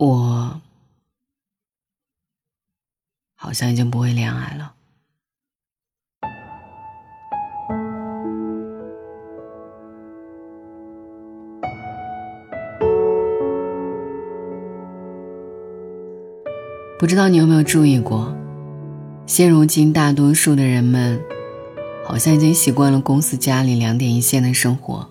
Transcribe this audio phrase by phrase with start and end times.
[0.00, 0.62] 我
[3.36, 4.72] 好像已经不会恋爱了。
[16.98, 18.34] 不知道你有没有注意过，
[19.26, 21.20] 现如今大多数的人们，
[22.06, 25.10] 好像已经习惯了公司家里两点一线的生活，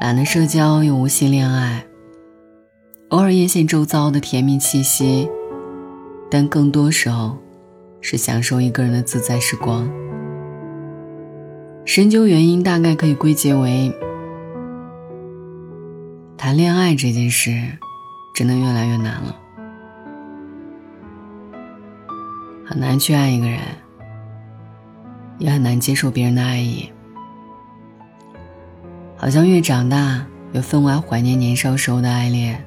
[0.00, 1.84] 懒得社交又无心恋爱，
[3.10, 5.30] 偶尔艳羡周遭的甜蜜气息，
[6.28, 7.38] 但更多时候，
[8.00, 9.88] 是享受一个人的自在时光。
[11.84, 13.96] 深究原因，大概可以归结为，
[16.36, 17.78] 谈恋爱这件事。
[18.34, 19.34] 真的越来越难了，
[22.66, 23.60] 很难去爱一个人，
[25.38, 26.90] 也很难接受别人的爱意。
[29.16, 32.62] 好像越长大，越分外怀念年少时候的爱恋。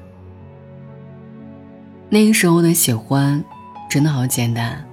[2.12, 3.44] 那个时候的喜欢，
[3.88, 4.84] 真的好简单，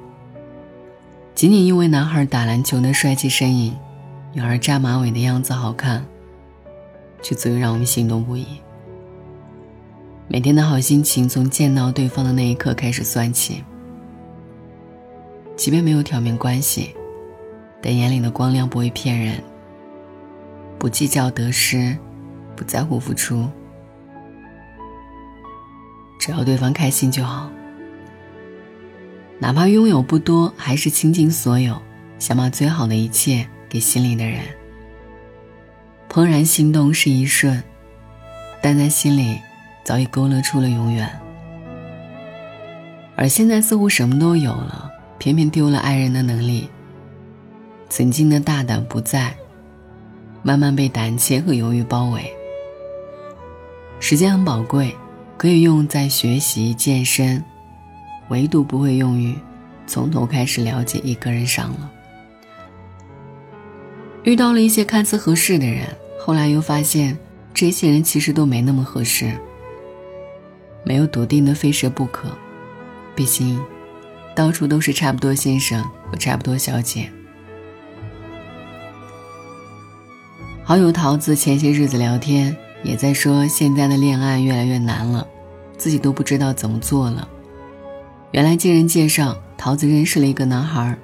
[1.34, 3.76] 仅仅因为男孩打篮球的帅气身影，
[4.34, 6.06] 女孩扎马尾的样子好看，
[7.24, 8.46] 就足以让我们心动不已。
[10.28, 13.64] 每天的好心情从见到对方的那一刻开始算起，
[15.56, 16.96] 即便没有挑明关系，
[17.82, 19.44] 但眼里的光亮不会骗人。
[20.78, 21.98] 不计较得失，
[22.56, 23.50] 不在乎付出，
[26.28, 27.50] 只要对方开心就好。
[29.40, 31.82] 哪怕拥有不多，还是倾尽所有，
[32.20, 34.42] 想把最好的一切给心里的人。
[36.10, 37.64] 怦然心动是一瞬，
[38.62, 39.40] 但在心里。
[39.86, 41.10] 早已勾勒出了永远，
[43.16, 46.70] 而现在似乎什么都有了，偏偏丢了爱人的能力。
[47.88, 49.34] 曾经的大胆不在，
[50.44, 52.30] 慢慢被胆怯和犹豫包围。
[54.02, 54.94] 时间很宝贵，
[55.38, 57.44] 可以用在学习、健身，
[58.30, 59.36] 唯独不会用于
[59.86, 61.92] 从头开始了解一个人上了。
[64.24, 65.86] 遇到了一些看似合适的人，
[66.20, 67.18] 后来又发现
[67.54, 69.32] 这些人其实都没那么合适。
[70.84, 72.30] 没有笃定的非谁不可，
[73.16, 73.60] 毕竟，
[74.36, 77.10] 到处都是差不多先生和差不多小姐。
[80.64, 85.28] 好友桃子前些日子聊天，也在说现在的恋爱越来越难了，
[85.78, 87.28] 自己都不知道怎么做了。
[88.32, 90.98] 原来经人介绍，桃子认识了一个男孩，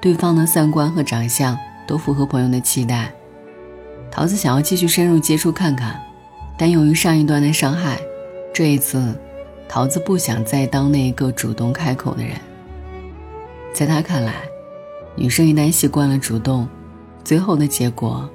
[0.00, 1.56] 对方的三观和长相
[1.86, 3.12] 都符合朋友的期待。
[4.10, 6.00] 桃子想要继续深入接触看看，
[6.58, 7.98] 但由于上一段的伤害。
[8.52, 9.14] 这一次，
[9.68, 12.32] 桃子不想再当那个主动开口的人。
[13.74, 14.32] 在他看来，
[15.14, 16.66] 女生一旦习惯了主动，
[17.22, 18.28] 最后的结果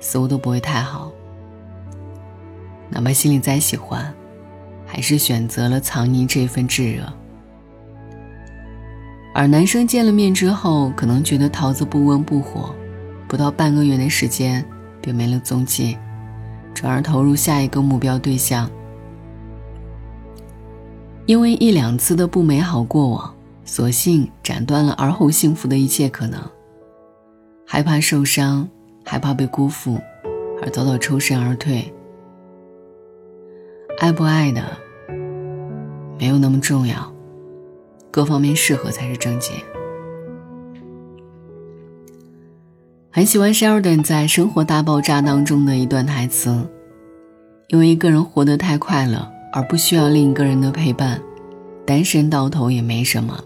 [0.00, 1.12] 似乎都不会太好。
[2.94, 4.14] 哪怕心里再喜欢，
[4.86, 7.12] 还是选择了藏匿这份炙热。
[9.34, 12.72] 而男生见了面之后，可能觉得桃子不温不火，
[13.26, 14.64] 不到半个月的时间
[15.00, 15.98] 便没了踪迹，
[16.72, 18.70] 转而投入下一个目标对象。
[21.26, 23.34] 因为一两次的不美好过往，
[23.64, 26.40] 索性斩断了而后幸福的一切可能。
[27.66, 28.68] 害怕受伤，
[29.04, 29.98] 害怕被辜负，
[30.62, 31.93] 而早早抽身而退。
[34.04, 34.62] 爱不爱的，
[36.18, 37.10] 没有那么重要，
[38.10, 39.52] 各方面适合才是症结。
[43.10, 46.68] 很喜欢 Sheldon 在《生活大爆炸》当中的一段台词
[47.68, 51.18] ：“因为一个人活得太快乐。”而不需要另一个人的陪伴，
[51.86, 53.42] 单身到头也没什么。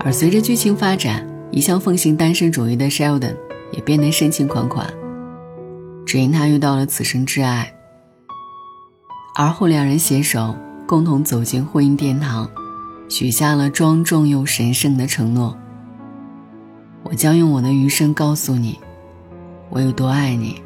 [0.00, 3.36] 而随着剧情发展，一向奉行单身主义的 Sheldon
[3.70, 4.92] 也变得深情款款，
[6.04, 7.72] 只因他遇到了此生挚爱。
[9.36, 10.54] 而后两人携手
[10.86, 12.48] 共同走进婚姻殿堂，
[13.08, 15.58] 许下了庄重又神圣的承诺
[17.02, 18.78] ：“我将用我的余生告诉你，
[19.70, 20.62] 我有多爱你。”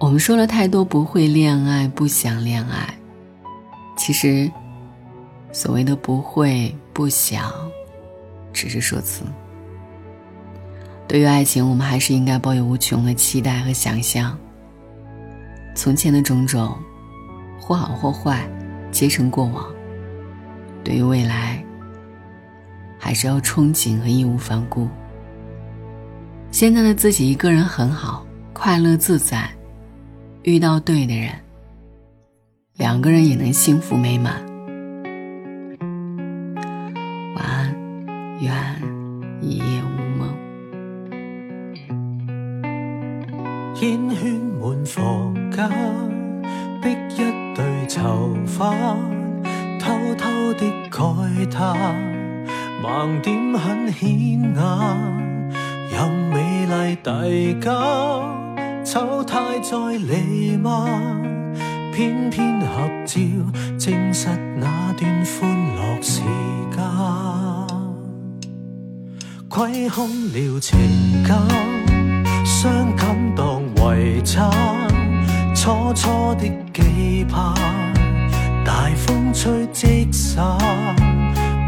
[0.00, 2.92] 我们说了太多不会恋爱、不想恋爱，
[3.96, 4.50] 其实，
[5.52, 7.52] 所谓的不会、不想，
[8.52, 9.22] 只是说辞。
[11.06, 14.36] 对于爱情，我们还是应该抱有无穷的期待和想象。
[15.74, 16.76] 从前的种种，
[17.58, 18.48] 或好或坏，
[18.90, 19.64] 皆成过往。
[20.84, 21.64] 对于未来，
[22.98, 24.88] 还是要憧憬和义无反顾。
[26.50, 29.50] 现在的自己一个人很好，快乐自在。
[30.42, 31.30] 遇到对的人，
[32.76, 34.44] 两个人也能幸福美满。
[37.36, 37.74] 晚安，
[38.40, 38.52] 愿
[43.80, 45.68] 烟圈满房间，
[46.80, 47.16] 逼一
[47.54, 48.76] 对囚犯，
[49.80, 51.76] 偷偷的慨叹，
[52.82, 54.54] 盲点很显眼，
[55.90, 58.36] 任美丽递交，
[58.84, 61.20] 丑态在弥漫，
[61.92, 63.20] 偏偏合照
[63.78, 64.28] 证实
[64.60, 66.20] 那段欢乐时
[66.70, 66.80] 间，
[69.48, 70.78] 亏空了情
[71.26, 71.36] 感，
[72.44, 74.50] 伤感当遗产，
[75.54, 77.52] 初初的期盼，
[78.64, 80.56] 大风吹即散，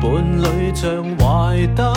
[0.01, 1.93] 伴侣像坏蛋，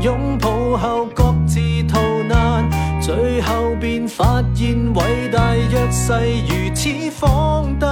[0.00, 1.58] 拥抱后各自
[1.88, 2.68] 逃难，
[3.00, 6.12] 最后便发现伟大若世
[6.46, 6.88] 如此
[7.20, 7.88] 荒诞。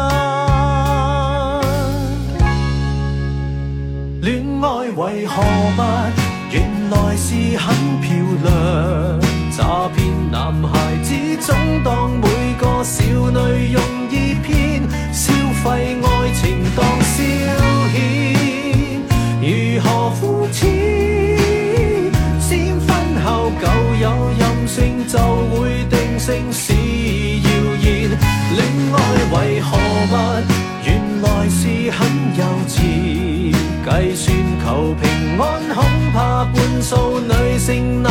[4.23, 5.83] 恋爱为何物？
[6.51, 8.09] 原来是很漂
[8.45, 9.19] 亮。
[10.31, 12.27] 男孩子总当每
[12.59, 16.07] 个少女容易骗，消费爱
[16.41, 17.23] 情当消
[17.95, 17.97] 遣，
[19.41, 19.47] 如
[19.83, 20.69] 何肤浅？
[22.41, 22.89] 先婚
[23.25, 23.65] 後舊
[24.01, 24.07] 有
[24.39, 25.19] 任性就
[25.51, 27.49] 會定性是谣
[27.83, 28.11] 言，
[28.55, 28.59] 戀
[28.95, 28.97] 愛
[29.33, 30.15] 為何物？
[30.85, 30.89] 原
[31.23, 31.99] 來是很
[32.37, 32.75] 幼稚，
[33.85, 34.27] 計算
[34.65, 34.67] 求
[35.01, 35.05] 平
[35.39, 35.43] 安，
[35.75, 35.77] 恐
[36.13, 38.03] 怕半數女性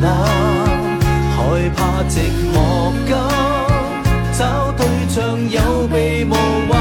[0.00, 0.06] 冷，
[1.36, 1.38] 害
[1.76, 1.78] 怕
[2.08, 2.12] 寂
[2.54, 2.56] 寞
[3.08, 3.12] 感，
[4.32, 5.16] 找对象
[5.50, 6.32] 有备无
[6.68, 6.72] 患，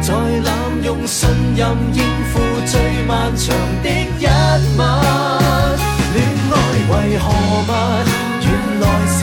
[0.00, 0.48] 在滥
[0.82, 1.60] 用信任
[1.92, 2.00] 应
[2.32, 4.26] 付最漫长的一
[4.78, 4.80] 晚。
[6.14, 6.18] 恋
[6.50, 6.54] 爱
[6.90, 7.70] 为何物？
[8.42, 8.48] 原
[8.80, 9.18] 来是